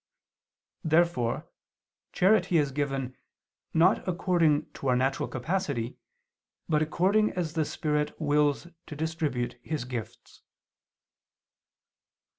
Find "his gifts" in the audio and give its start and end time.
9.61-10.41